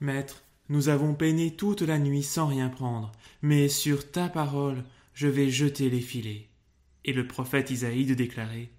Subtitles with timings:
[0.00, 3.12] Maître, nous avons peiné toute la nuit sans rien prendre,
[3.42, 6.48] mais sur ta parole je vais jeter les filets.
[7.04, 8.70] Et le prophète Isaïe de déclarer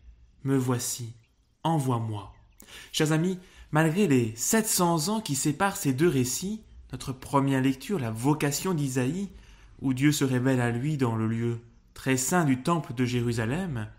[0.43, 1.13] Me voici,
[1.63, 2.33] envoie-moi.
[2.93, 3.37] Chers amis,
[3.71, 6.61] malgré les 700 ans qui séparent ces deux récits,
[6.93, 9.29] notre première lecture, la vocation d'Isaïe,
[9.81, 11.59] où Dieu se révèle à lui dans le lieu
[11.93, 13.89] très saint du temple de Jérusalem,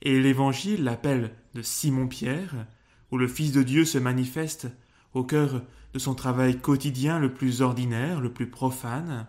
[0.00, 2.66] et l'évangile, l'appel de Simon-Pierre,
[3.10, 4.68] où le Fils de Dieu se manifeste
[5.14, 9.26] au cœur de son travail quotidien le plus ordinaire, le plus profane,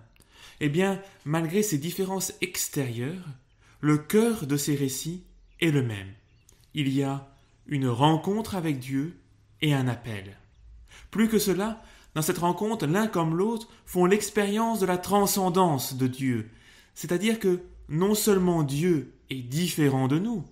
[0.60, 3.26] eh bien, malgré ces différences extérieures,
[3.80, 5.24] le cœur de ces récits
[5.60, 6.14] est le même.
[6.74, 7.28] Il y a
[7.68, 9.18] une rencontre avec Dieu
[9.62, 10.38] et un appel.
[11.10, 11.82] Plus que cela,
[12.14, 16.50] dans cette rencontre, l'un comme l'autre font l'expérience de la transcendance de Dieu,
[16.94, 20.46] c'est-à-dire que non seulement Dieu est différent de nous,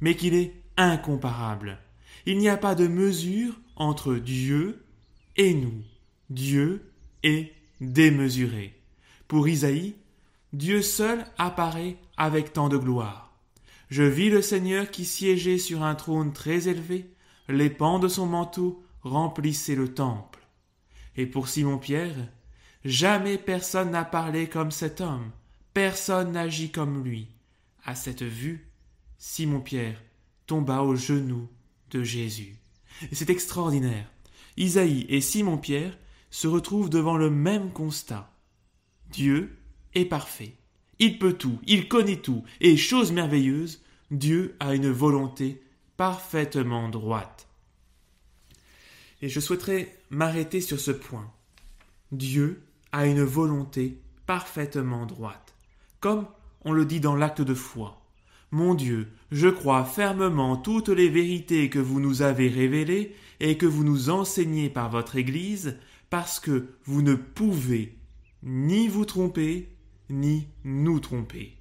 [0.00, 1.78] mais qu'il est incomparable.
[2.26, 4.84] Il n'y a pas de mesure entre Dieu
[5.36, 5.82] et nous.
[6.30, 6.90] Dieu
[7.22, 8.74] est démesuré.
[9.28, 9.94] Pour Isaïe,
[10.52, 13.32] Dieu seul apparaît avec tant de gloire.
[13.90, 17.10] Je vis le Seigneur qui siégeait sur un trône très élevé,
[17.48, 20.40] les pans de son manteau remplissaient le temple.
[21.16, 22.16] Et pour Simon-Pierre,
[22.84, 25.30] jamais personne n'a parlé comme cet homme,
[25.74, 27.28] personne n'agit comme lui.
[27.84, 28.70] À cette vue,
[29.18, 30.02] Simon-Pierre
[30.46, 31.48] tomba aux genoux
[31.90, 32.56] de Jésus.
[33.02, 34.10] Et c'est extraordinaire.
[34.56, 35.98] Isaïe et Simon-Pierre
[36.30, 38.30] se retrouvent devant le même constat.
[39.10, 39.56] Dieu
[39.94, 40.54] est parfait.
[40.98, 45.62] Il peut tout, il connaît tout, et chose merveilleuse, Dieu a une volonté
[45.96, 47.48] parfaitement droite.
[49.22, 51.32] Et je souhaiterais m'arrêter sur ce point.
[52.12, 55.54] Dieu a une volonté parfaitement droite,
[56.00, 56.26] comme
[56.64, 58.03] on le dit dans l'acte de foi.
[58.54, 63.66] Mon Dieu, je crois fermement toutes les vérités que vous nous avez révélées et que
[63.66, 65.76] vous nous enseignez par votre Église,
[66.08, 67.98] parce que vous ne pouvez
[68.44, 69.76] ni vous tromper,
[70.08, 71.56] ni nous tromper.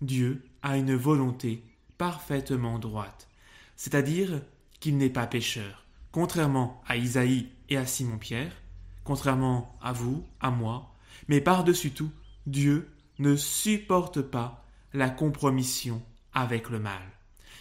[0.00, 1.64] Dieu a une volonté
[1.98, 3.28] parfaitement droite,
[3.76, 4.40] c'est-à-dire
[4.80, 8.56] qu'il n'est pas pécheur, contrairement à Isaïe et à Simon-Pierre,
[9.04, 10.94] contrairement à vous, à moi,
[11.28, 12.10] mais par-dessus tout,
[12.46, 12.88] Dieu
[13.18, 16.00] ne supporte pas la compromission
[16.32, 17.02] avec le mal.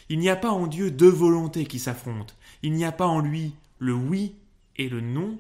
[0.10, 2.34] Il n'y a pas en Dieu deux volontés qui s'affrontent.
[2.64, 4.36] Il n'y a pas en lui le oui
[4.78, 5.38] et le non.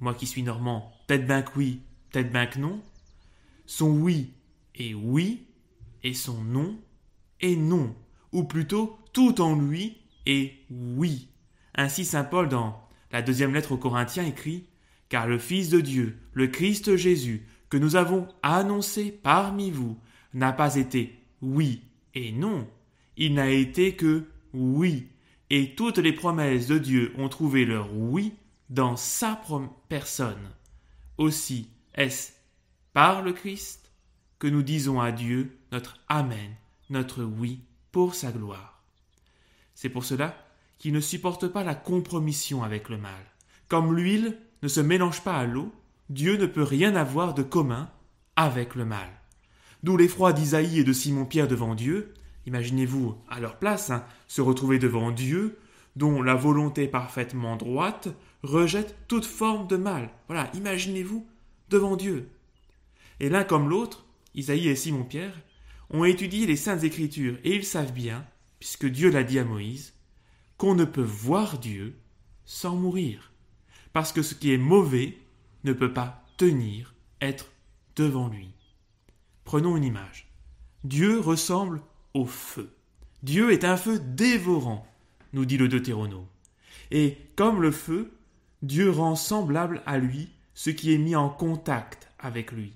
[0.00, 2.80] Moi qui suis normand, peut-être bien que oui, peut-être bien que non.
[3.66, 4.32] Son oui
[4.74, 5.46] est oui
[6.02, 6.78] et son non
[7.40, 7.94] est non.
[8.32, 11.28] Ou plutôt, tout en lui est oui.
[11.74, 14.66] Ainsi saint Paul dans la deuxième lettre aux Corinthiens écrit
[15.08, 19.98] Car le Fils de Dieu, le Christ Jésus, que nous avons annoncé parmi vous,
[20.32, 21.82] n'a pas été oui
[22.14, 22.68] et non,
[23.16, 25.08] il n'a été que oui,
[25.50, 28.34] et toutes les promesses de Dieu ont trouvé leur oui
[28.68, 29.40] dans sa
[29.88, 30.50] personne.
[31.18, 32.32] Aussi est-ce
[32.92, 33.90] par le Christ
[34.38, 36.54] que nous disons à Dieu notre Amen,
[36.88, 37.60] notre oui
[37.92, 38.82] pour sa gloire.
[39.74, 40.36] C'est pour cela
[40.78, 43.24] qu'il ne supporte pas la compromission avec le mal.
[43.68, 45.72] Comme l'huile ne se mélange pas à l'eau,
[46.08, 47.90] Dieu ne peut rien avoir de commun
[48.36, 49.08] avec le mal.
[49.82, 52.12] D'où l'effroi d'Isaïe et de Simon-Pierre devant Dieu.
[52.46, 55.58] Imaginez-vous à leur place hein, se retrouver devant Dieu,
[55.96, 58.08] dont la volonté parfaitement droite
[58.42, 60.10] rejette toute forme de mal.
[60.28, 61.26] Voilà, imaginez-vous
[61.68, 62.28] devant Dieu.
[63.20, 65.34] Et l'un comme l'autre, Isaïe et Simon-Pierre,
[65.90, 68.24] ont étudié les saintes écritures et ils savent bien,
[68.58, 69.94] puisque Dieu l'a dit à Moïse,
[70.56, 71.96] qu'on ne peut voir Dieu
[72.44, 73.32] sans mourir,
[73.92, 75.16] parce que ce qui est mauvais
[75.64, 77.50] ne peut pas tenir, être
[77.96, 78.50] devant lui.
[79.50, 80.28] Prenons une image.
[80.84, 81.82] Dieu ressemble
[82.14, 82.72] au feu.
[83.24, 84.86] Dieu est un feu dévorant,
[85.32, 86.28] nous dit le Deutéronome.
[86.92, 88.12] Et comme le feu,
[88.62, 92.74] Dieu rend semblable à lui ce qui est mis en contact avec lui.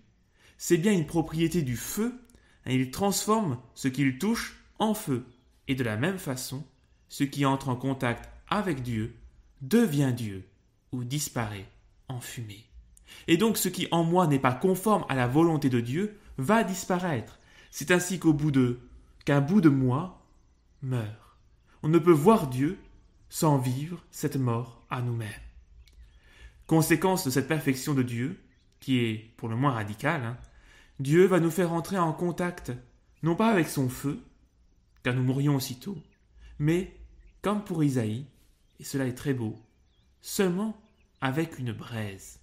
[0.59, 2.13] C'est bien une propriété du feu,
[2.67, 5.27] et il transforme ce qu'il touche en feu.
[5.69, 6.65] Et de la même façon,
[7.09, 9.15] ce qui entre en contact avec Dieu
[9.63, 10.45] devient Dieu
[10.91, 11.69] ou disparaît
[12.09, 12.65] en fumée.
[13.29, 16.65] Et donc ce qui en moi n'est pas conforme à la volonté de Dieu va
[16.65, 17.39] disparaître.
[17.71, 18.81] C'est ainsi qu'au bout de
[19.25, 20.23] qu'un bout de moi
[20.83, 21.39] meurt.
[21.83, 22.79] On ne peut voir Dieu
[23.29, 25.31] sans vivre cette mort à nous-mêmes.
[26.67, 28.41] Conséquence de cette perfection de Dieu,
[28.81, 30.39] qui est pour le moins radicale, hein,
[31.01, 32.73] Dieu va nous faire entrer en contact,
[33.23, 34.23] non pas avec son feu,
[35.03, 35.99] car nous mourrions aussitôt,
[36.59, 36.97] mais,
[37.43, 38.27] comme pour Isaïe,
[38.79, 39.61] et cela est très beau,
[40.23, 40.81] seulement
[41.21, 42.41] avec une braise,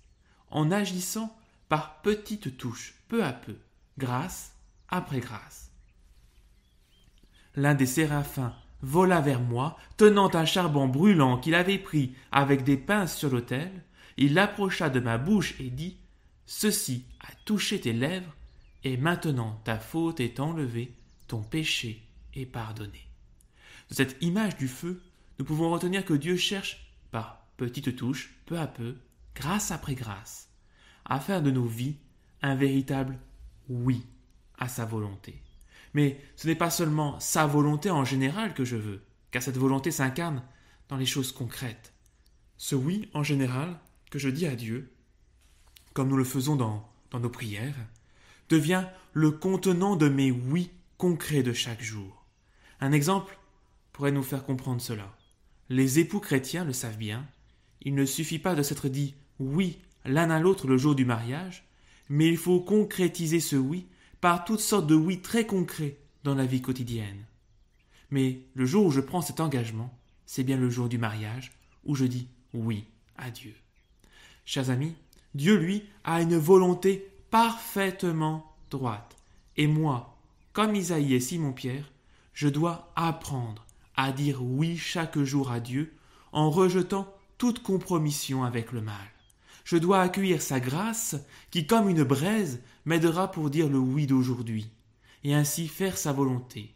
[0.49, 1.35] en agissant
[1.69, 3.55] par petites touches, peu à peu,
[3.97, 4.55] grâce
[4.89, 5.71] après grâce.
[7.55, 12.77] L'un des séraphins vola vers moi, tenant un charbon brûlant qu'il avait pris avec des
[12.77, 13.71] pinces sur l'autel,
[14.17, 15.97] il l'approcha de ma bouche et dit
[16.45, 18.35] Ceci a touché tes lèvres,
[18.83, 20.93] et maintenant ta faute est enlevée,
[21.27, 22.03] ton péché
[22.33, 23.07] est pardonné.
[23.89, 25.01] De cette image du feu,
[25.37, 28.97] nous pouvons retenir que Dieu cherche, par petites touches, peu à peu,
[29.35, 30.49] grâce après grâce,
[31.05, 31.97] à faire de nos vies
[32.41, 33.17] un véritable
[33.71, 34.05] oui
[34.57, 35.41] à sa volonté.
[35.93, 39.01] Mais ce n'est pas seulement sa volonté en général que je veux,
[39.31, 40.43] car cette volonté s'incarne
[40.89, 41.93] dans les choses concrètes.
[42.57, 43.79] Ce oui en général
[44.09, 44.91] que je dis à Dieu,
[45.93, 47.75] comme nous le faisons dans, dans nos prières,
[48.49, 52.25] devient le contenant de mes oui concrets de chaque jour.
[52.79, 53.37] Un exemple
[53.93, 55.15] pourrait nous faire comprendre cela.
[55.69, 57.25] Les époux chrétiens le savent bien,
[57.81, 61.65] il ne suffit pas de s'être dit oui l'un à l'autre le jour du mariage,
[62.09, 63.87] mais il faut concrétiser ce oui
[64.19, 67.25] par toutes sortes de oui très concrets dans la vie quotidienne.
[68.11, 71.51] Mais le jour où je prends cet engagement, c'est bien le jour du mariage
[71.85, 72.85] où je dis oui
[73.17, 73.55] à Dieu.
[74.45, 74.93] Chers amis,
[75.33, 79.15] Dieu, lui, a une volonté parfaitement droite.
[79.55, 80.17] Et moi,
[80.53, 81.91] comme Isaïe et Simon-Pierre,
[82.33, 83.65] je dois apprendre
[83.95, 85.93] à dire oui chaque jour à Dieu
[86.31, 88.95] en rejetant toute compromission avec le mal.
[89.63, 91.15] Je dois accueillir sa grâce
[91.49, 94.69] qui, comme une braise, m'aidera pour dire le oui d'aujourd'hui,
[95.23, 96.75] et ainsi faire sa volonté.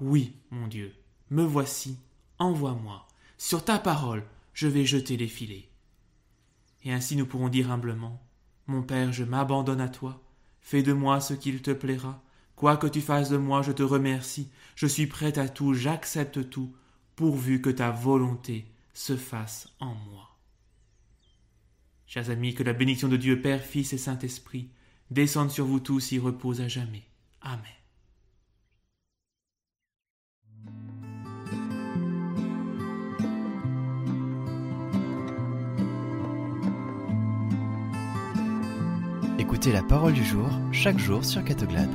[0.00, 0.94] Oui, mon Dieu,
[1.30, 1.98] me voici,
[2.38, 3.06] envoie-moi.
[3.38, 5.68] Sur ta parole, je vais jeter les filets.
[6.82, 8.22] Et ainsi nous pourrons dire humblement
[8.66, 10.22] Mon Père, je m'abandonne à toi,
[10.60, 12.22] fais de moi ce qu'il te plaira.
[12.56, 16.48] Quoi que tu fasses de moi, je te remercie, je suis prêt à tout, j'accepte
[16.50, 16.72] tout,
[17.16, 20.33] pourvu que ta volonté se fasse en moi.
[22.14, 24.68] Chers amis, que la bénédiction de Dieu Père, Fils et Saint-Esprit
[25.10, 27.02] descende sur vous tous et repose à jamais.
[27.40, 27.58] Amen.
[39.40, 41.90] Écoutez la parole du jour chaque jour sur Catoglade.